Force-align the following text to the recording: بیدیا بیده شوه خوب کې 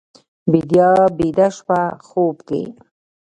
بیدیا 0.51 0.91
بیده 1.17 1.47
شوه 1.55 1.81
خوب 2.07 2.35
کې 2.47 2.61